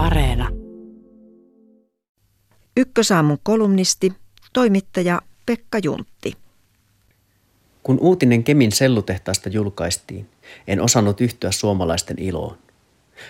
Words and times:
Areena. 0.00 0.48
Ykkösaamun 2.76 3.38
kolumnisti, 3.42 4.12
toimittaja 4.52 5.20
Pekka 5.46 5.78
Juntti. 5.82 6.32
Kun 7.82 7.98
uutinen 8.00 8.44
Kemin 8.44 8.72
sellutehtaasta 8.72 9.48
julkaistiin, 9.48 10.28
en 10.66 10.80
osannut 10.80 11.20
yhtyä 11.20 11.50
suomalaisten 11.50 12.18
iloon. 12.18 12.58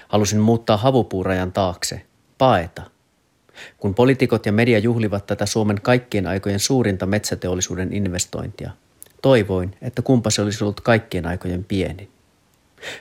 Halusin 0.09 0.41
muuttaa 0.41 0.77
havupuurajan 0.77 1.53
taakse, 1.53 2.03
paeta. 2.39 2.83
Kun 3.79 3.95
poliitikot 3.95 4.47
ja 4.47 4.53
media 4.53 4.79
juhlivat 4.79 5.27
tätä 5.27 5.47
Suomen 5.47 5.81
kaikkien 5.81 6.27
aikojen 6.27 6.61
suurinta 6.61 7.07
metsäteollisuuden 7.07 7.93
investointia, 7.93 8.71
toivoin, 9.23 9.77
että 9.83 10.03
kumpa 10.03 10.31
se 10.31 10.43
olisi 10.43 10.65
ollut 10.65 10.81
kaikkien 10.81 11.27
aikojen 11.27 11.65
pienin. 11.65 12.20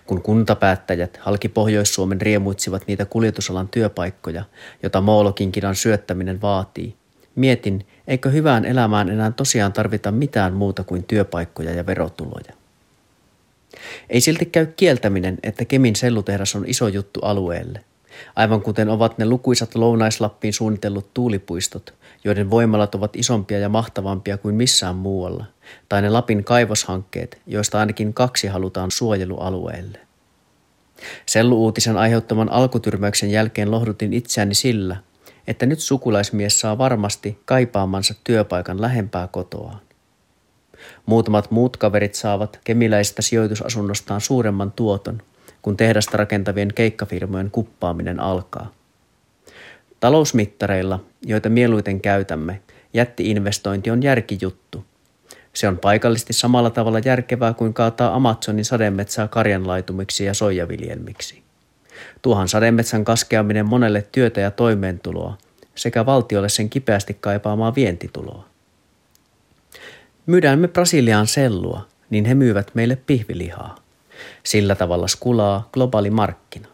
Kun 0.05 0.21
kuntapäättäjät 0.21 1.17
halki 1.17 1.49
Pohjois-Suomen 1.49 2.21
riemuitsivat 2.21 2.83
niitä 2.87 3.05
kuljetusalan 3.05 3.67
työpaikkoja, 3.67 4.43
jota 4.83 5.01
Moolokinkidan 5.01 5.75
syöttäminen 5.75 6.41
vaatii, 6.41 6.95
mietin, 7.35 7.87
eikö 8.07 8.29
hyvään 8.29 8.65
elämään 8.65 9.09
enää 9.09 9.31
tosiaan 9.31 9.73
tarvita 9.73 10.11
mitään 10.11 10.53
muuta 10.53 10.83
kuin 10.83 11.03
työpaikkoja 11.03 11.73
ja 11.73 11.85
verotuloja. 11.85 12.53
Ei 14.09 14.21
silti 14.21 14.45
käy 14.45 14.65
kieltäminen, 14.65 15.37
että 15.43 15.65
Kemin 15.65 15.95
sellutehdas 15.95 16.55
on 16.55 16.63
iso 16.67 16.87
juttu 16.87 17.19
alueelle. 17.19 17.83
Aivan 18.35 18.61
kuten 18.61 18.89
ovat 18.89 19.17
ne 19.17 19.25
lukuisat 19.25 19.75
Lounaislappiin 19.75 20.53
suunnitellut 20.53 21.13
tuulipuistot, 21.13 21.93
joiden 22.23 22.49
voimalat 22.49 22.95
ovat 22.95 23.15
isompia 23.15 23.59
ja 23.59 23.69
mahtavampia 23.69 24.37
kuin 24.37 24.55
missään 24.55 24.95
muualla, 24.95 25.45
tai 25.89 26.01
ne 26.01 26.09
Lapin 26.09 26.43
kaivoshankkeet, 26.43 27.41
joista 27.47 27.79
ainakin 27.79 28.13
kaksi 28.13 28.47
halutaan 28.47 28.91
suojelualueelle. 28.91 29.99
Sellu-uutisen 31.25 31.97
aiheuttaman 31.97 32.51
alkutyrmäyksen 32.51 33.31
jälkeen 33.31 33.71
lohdutin 33.71 34.13
itseäni 34.13 34.55
sillä, 34.55 34.97
että 35.47 35.65
nyt 35.65 35.79
sukulaismies 35.79 36.59
saa 36.59 36.77
varmasti 36.77 37.41
kaipaamansa 37.45 38.13
työpaikan 38.23 38.81
lähempää 38.81 39.27
kotoaan. 39.27 39.79
Muutamat 41.05 41.51
muut 41.51 41.77
kaverit 41.77 42.15
saavat 42.15 42.59
kemiläisestä 42.63 43.21
sijoitusasunnostaan 43.21 44.21
suuremman 44.21 44.71
tuoton, 44.71 45.21
kun 45.61 45.77
tehdasta 45.77 46.17
rakentavien 46.17 46.73
keikkafirmojen 46.75 47.51
kuppaaminen 47.51 48.19
alkaa. 48.19 48.71
Talousmittareilla, 49.99 50.99
joita 51.25 51.49
mieluiten 51.49 52.01
käytämme, 52.01 52.61
jättiinvestointi 52.93 53.91
on 53.91 54.03
järkijuttu. 54.03 54.85
Se 55.53 55.67
on 55.67 55.77
paikallisesti 55.77 56.33
samalla 56.33 56.69
tavalla 56.69 56.99
järkevää 56.99 57.53
kuin 57.53 57.73
kaataa 57.73 58.15
Amazonin 58.15 58.65
sademetsää 58.65 59.27
karjanlaitumiksi 59.27 60.25
ja 60.25 60.33
soijaviljelmiksi. 60.33 61.43
Tuohan 62.21 62.47
sademetsän 62.47 63.05
kaskeaminen 63.05 63.65
monelle 63.65 64.07
työtä 64.11 64.41
ja 64.41 64.51
toimeentuloa 64.51 65.37
sekä 65.75 66.05
valtiolle 66.05 66.49
sen 66.49 66.69
kipeästi 66.69 67.13
kaipaamaa 67.13 67.75
vientituloa. 67.75 68.45
Myydään 70.25 70.59
me 70.59 70.67
Brasiliaan 70.67 71.27
sellua, 71.27 71.87
niin 72.09 72.25
he 72.25 72.35
myyvät 72.35 72.71
meille 72.73 72.95
pihvilihaa. 72.95 73.75
Sillä 74.43 74.75
tavalla 74.75 75.07
skulaa 75.07 75.69
globaali 75.73 76.09
markkina. 76.09 76.67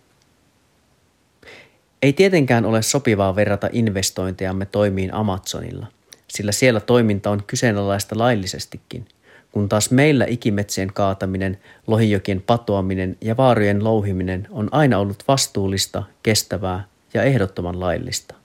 Ei 2.01 2.13
tietenkään 2.13 2.65
ole 2.65 2.81
sopivaa 2.81 3.35
verrata 3.35 3.69
investointejamme 3.71 4.65
toimiin 4.65 5.13
Amazonilla, 5.13 5.87
sillä 6.27 6.51
siellä 6.51 6.79
toiminta 6.79 7.29
on 7.29 7.43
kyseenalaista 7.47 8.17
laillisestikin, 8.17 9.07
kun 9.51 9.69
taas 9.69 9.91
meillä 9.91 10.25
ikimetsien 10.25 10.93
kaataminen, 10.93 11.59
lohijokien 11.87 12.41
patoaminen 12.41 13.17
ja 13.21 13.37
vaarojen 13.37 13.83
louhiminen 13.83 14.47
on 14.51 14.69
aina 14.71 14.99
ollut 14.99 15.23
vastuullista, 15.27 16.03
kestävää 16.23 16.87
ja 17.13 17.23
ehdottoman 17.23 17.79
laillista. 17.79 18.35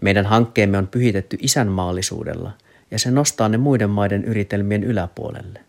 Meidän 0.00 0.26
hankkeemme 0.26 0.78
on 0.78 0.88
pyhitetty 0.88 1.36
isänmaallisuudella 1.40 2.50
ja 2.90 2.98
se 2.98 3.10
nostaa 3.10 3.48
ne 3.48 3.56
muiden 3.56 3.90
maiden 3.90 4.24
yritelmien 4.24 4.84
yläpuolelle. 4.84 5.60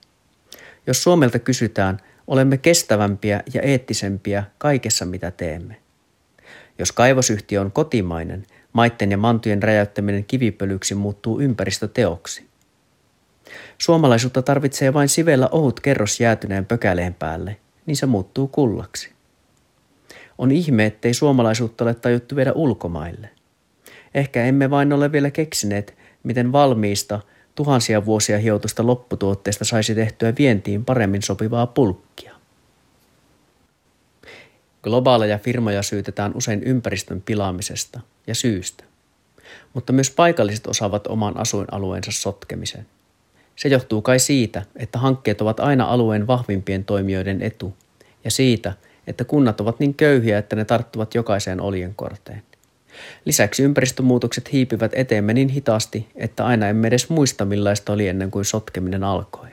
Jos 0.88 1.04
Suomelta 1.04 1.40
kysytään, 1.40 2.02
olemme 2.28 2.58
kestävämpiä 2.58 3.44
ja 3.54 3.62
eettisempiä 3.62 4.44
kaikessa 4.58 5.06
mitä 5.06 5.32
teemme. 5.32 5.78
Jos 6.80 6.92
kaivosyhtiö 6.92 7.62
on 7.62 7.72
kotimainen, 7.72 8.46
maitten 8.74 9.12
ja 9.12 9.18
mantujen 9.18 9.64
räjäyttäminen 9.64 10.26
kivipölyksi 10.26 10.96
muuttuu 10.96 11.40
ympäristöteoksi. 11.40 12.48
Suomalaisuutta 13.78 14.42
tarvitsee 14.42 14.94
vain 14.94 15.10
sivellä 15.10 15.50
ohut 15.52 15.80
kerros 15.80 16.20
jäätyneen 16.20 16.66
pökäleen 16.66 17.14
päälle, 17.14 17.58
niin 17.86 17.96
se 17.96 18.06
muuttuu 18.06 18.48
kullaksi. 18.48 19.12
On 20.38 20.52
ihme, 20.52 20.86
ettei 20.86 21.14
suomalaisuutta 21.14 21.84
ole 21.84 21.94
tajuttu 21.94 22.36
viedä 22.36 22.52
ulkomaille. 22.54 23.30
Ehkä 24.14 24.46
emme 24.46 24.70
vain 24.70 24.94
ole 24.94 25.12
vielä 25.12 25.32
keksineet, 25.32 25.98
miten 26.24 26.52
valmiista, 26.52 27.20
tuhansia 27.58 28.06
vuosia 28.06 28.38
hiotusta 28.38 28.88
lopputuotteesta 28.88 29.66
saisi 29.66 29.96
tehtyä 29.96 30.34
vientiin 30.38 30.86
paremmin 30.86 31.22
sopivaa 31.22 31.68
pulkkia. 31.68 32.34
Globaaleja 34.84 35.38
firmoja 35.38 35.84
syytetään 35.84 36.32
usein 36.36 36.64
ympäristön 36.64 37.22
pilaamisesta 37.22 38.00
ja 38.28 38.36
syystä, 38.36 38.84
mutta 39.74 39.94
myös 39.94 40.12
paikalliset 40.12 40.68
osaavat 40.68 41.08
oman 41.08 41.38
asuinalueensa 41.38 42.12
sotkemisen. 42.12 42.86
Se 43.56 43.70
johtuu 43.70 44.02
kai 44.02 44.20
siitä, 44.20 44.66
että 44.76 45.00
hankkeet 45.00 45.42
ovat 45.42 45.60
aina 45.60 45.86
alueen 45.86 46.28
vahvimpien 46.28 46.86
toimijoiden 46.86 47.42
etu 47.42 47.74
ja 48.24 48.32
siitä, 48.32 48.74
että 49.08 49.24
kunnat 49.26 49.62
ovat 49.62 49.80
niin 49.80 49.94
köyhiä, 49.94 50.38
että 50.38 50.56
ne 50.56 50.66
tarttuvat 50.66 51.16
jokaiseen 51.16 51.62
oljenkorteen. 51.62 52.44
Lisäksi 53.26 53.64
ympäristömuutokset 53.64 54.54
hiipivät 54.54 54.92
eteemme 54.96 55.34
niin 55.34 55.50
hitaasti, 55.50 56.08
että 56.16 56.46
aina 56.46 56.68
emme 56.68 56.88
edes 56.88 57.10
muista 57.10 57.46
millaista 57.46 57.94
oli 57.94 58.08
ennen 58.08 58.32
kuin 58.32 58.46
sotkeminen 58.46 59.04
alkoi. 59.04 59.48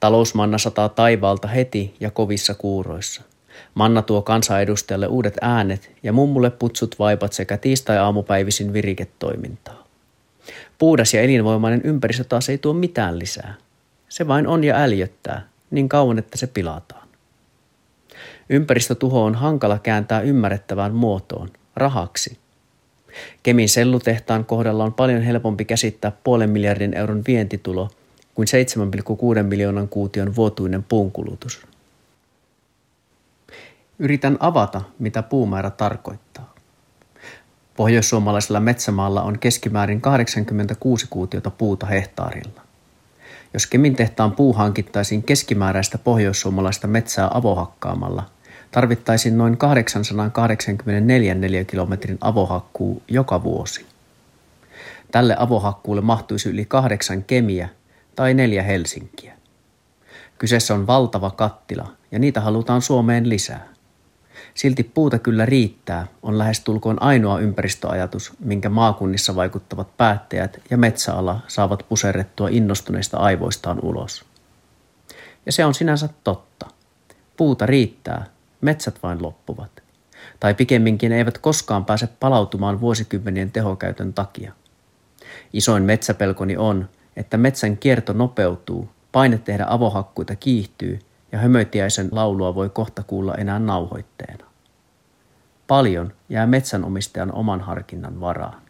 Talousmanna 0.00 0.58
sataa 0.58 0.88
taivaalta 0.88 1.48
heti 1.48 1.94
ja 2.00 2.10
kovissa 2.10 2.54
kuuroissa. 2.54 3.22
Manna 3.74 4.02
tuo 4.02 4.22
kansanedustajalle 4.22 5.06
uudet 5.06 5.36
äänet 5.40 5.90
ja 6.02 6.12
mummulle 6.12 6.50
putsut 6.50 6.98
vaipat 6.98 7.32
sekä 7.32 7.56
tiistai-aamupäivisin 7.56 8.72
viriketoimintaa. 8.72 9.86
Puudas 10.78 11.14
ja 11.14 11.22
elinvoimainen 11.22 11.80
ympäristö 11.84 12.24
taas 12.24 12.48
ei 12.48 12.58
tuo 12.58 12.72
mitään 12.72 13.18
lisää. 13.18 13.54
Se 14.08 14.28
vain 14.28 14.46
on 14.46 14.64
ja 14.64 14.76
äljöttää, 14.76 15.48
niin 15.70 15.88
kauan 15.88 16.18
että 16.18 16.38
se 16.38 16.46
pilataan. 16.46 17.08
Ympäristötuho 18.48 19.24
on 19.24 19.34
hankala 19.34 19.78
kääntää 19.78 20.20
ymmärrettävään 20.20 20.94
muotoon, 20.94 21.48
rahaksi. 21.76 22.38
Kemin 23.42 23.68
sellutehtaan 23.68 24.44
kohdalla 24.44 24.84
on 24.84 24.92
paljon 24.92 25.22
helpompi 25.22 25.64
käsittää 25.64 26.12
puolen 26.24 26.50
miljardin 26.50 26.94
euron 26.94 27.22
vientitulo 27.26 27.90
kuin 28.34 28.48
7,6 29.38 29.42
miljoonan 29.42 29.88
kuution 29.88 30.36
vuotuinen 30.36 30.82
puunkulutus. 30.82 31.66
Yritän 33.98 34.36
avata, 34.40 34.82
mitä 34.98 35.22
puumäärä 35.22 35.70
tarkoittaa. 35.70 36.54
Pohjoissuomalaisella 37.76 38.60
metsämaalla 38.60 39.22
on 39.22 39.38
keskimäärin 39.38 40.00
86 40.00 41.06
kuutiota 41.10 41.50
puuta 41.50 41.86
hehtaarilla. 41.86 42.60
Jos 43.54 43.66
Kemin 43.66 43.96
tehtaan 43.96 44.32
puu 44.32 44.52
hankittaisiin 44.52 45.22
keskimääräistä 45.22 45.98
pohjoissuomalaista 45.98 46.86
metsää 46.86 47.30
avohakkaamalla– 47.34 48.30
tarvittaisiin 48.76 49.38
noin 49.38 49.56
884 49.56 51.34
neliökilometrin 51.34 52.18
avohakkuu 52.20 53.02
joka 53.08 53.42
vuosi. 53.42 53.86
Tälle 55.10 55.36
avohakkuulle 55.38 56.00
mahtuisi 56.00 56.48
yli 56.48 56.64
kahdeksan 56.64 57.24
kemiä 57.24 57.68
tai 58.16 58.34
neljä 58.34 58.62
Helsinkiä. 58.62 59.34
Kyseessä 60.38 60.74
on 60.74 60.86
valtava 60.86 61.30
kattila 61.30 61.92
ja 62.10 62.18
niitä 62.18 62.40
halutaan 62.40 62.82
Suomeen 62.82 63.28
lisää. 63.28 63.68
Silti 64.54 64.82
puuta 64.82 65.18
kyllä 65.18 65.46
riittää 65.46 66.06
on 66.22 66.38
lähestulkoon 66.38 67.02
ainoa 67.02 67.38
ympäristöajatus, 67.38 68.32
minkä 68.40 68.68
maakunnissa 68.68 69.36
vaikuttavat 69.36 69.96
päättäjät 69.96 70.60
ja 70.70 70.76
metsäala 70.76 71.40
saavat 71.48 71.86
puserrettua 71.88 72.48
innostuneista 72.48 73.18
aivoistaan 73.18 73.78
ulos. 73.82 74.24
Ja 75.46 75.52
se 75.52 75.64
on 75.64 75.74
sinänsä 75.74 76.08
totta. 76.24 76.66
Puuta 77.36 77.66
riittää, 77.66 78.35
metsät 78.60 79.02
vain 79.02 79.22
loppuvat. 79.22 79.82
Tai 80.40 80.54
pikemminkin 80.54 81.12
eivät 81.12 81.38
koskaan 81.38 81.84
pääse 81.84 82.08
palautumaan 82.20 82.80
vuosikymmenien 82.80 83.52
tehokäytön 83.52 84.14
takia. 84.14 84.52
Isoin 85.52 85.82
metsäpelkoni 85.82 86.56
on, 86.56 86.88
että 87.16 87.36
metsän 87.36 87.76
kierto 87.76 88.12
nopeutuu, 88.12 88.88
paine 89.12 89.38
tehdä 89.38 89.66
avohakkuita 89.68 90.36
kiihtyy 90.36 90.98
ja 91.32 91.38
hömötiäisen 91.38 92.08
laulua 92.12 92.54
voi 92.54 92.70
kohta 92.70 93.02
kuulla 93.02 93.34
enää 93.34 93.58
nauhoitteena. 93.58 94.46
Paljon 95.66 96.12
jää 96.28 96.46
metsänomistajan 96.46 97.32
oman 97.32 97.60
harkinnan 97.60 98.20
varaan. 98.20 98.62